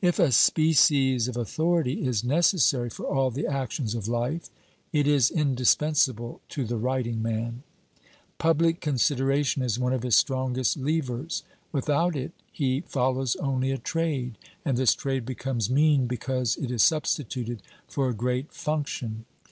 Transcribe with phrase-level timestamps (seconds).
[0.00, 4.50] If a species of authority is necessary for all the actions of fife,
[4.92, 7.62] it is indispensable to the writing man.
[8.38, 13.78] Public con sideration is one of his strongest levers; without it he follows only a
[13.78, 19.26] trade, and this trade becomes mean because it is substituted for a great function.